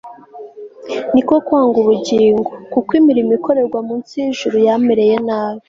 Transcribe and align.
ni 1.13 1.21
ko 1.27 1.33
kwanga 1.45 1.75
ubugingo, 1.83 2.49
kuko 2.71 2.89
imirimo 2.99 3.31
ikorerwa 3.37 3.79
munsi 3.87 4.11
y'ijuru 4.21 4.57
yamereye 4.67 5.15
nabi 5.27 5.59